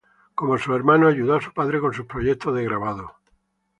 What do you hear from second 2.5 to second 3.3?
de grabado.